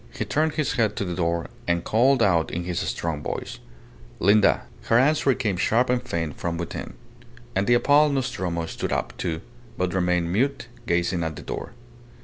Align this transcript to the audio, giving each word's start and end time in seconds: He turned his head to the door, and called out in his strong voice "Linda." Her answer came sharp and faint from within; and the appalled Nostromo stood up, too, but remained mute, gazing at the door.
He 0.09 0.25
turned 0.25 0.53
his 0.55 0.73
head 0.73 0.95
to 0.95 1.05
the 1.05 1.13
door, 1.13 1.45
and 1.67 1.83
called 1.83 2.23
out 2.23 2.49
in 2.49 2.63
his 2.63 2.79
strong 2.79 3.21
voice 3.21 3.59
"Linda." 4.17 4.63
Her 4.85 4.97
answer 4.97 5.35
came 5.35 5.57
sharp 5.57 5.91
and 5.91 6.01
faint 6.01 6.37
from 6.39 6.57
within; 6.57 6.93
and 7.55 7.67
the 7.67 7.75
appalled 7.75 8.13
Nostromo 8.15 8.65
stood 8.65 8.91
up, 8.91 9.15
too, 9.19 9.41
but 9.77 9.93
remained 9.93 10.33
mute, 10.33 10.65
gazing 10.87 11.23
at 11.23 11.35
the 11.35 11.43
door. 11.43 11.73